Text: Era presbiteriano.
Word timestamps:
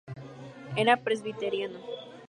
Era 0.81 0.97
presbiteriano. 1.03 1.77